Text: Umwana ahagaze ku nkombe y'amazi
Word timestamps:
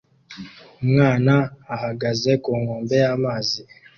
Umwana 0.81 1.33
ahagaze 1.75 2.31
ku 2.43 2.51
nkombe 2.61 2.95
y'amazi 3.03 3.59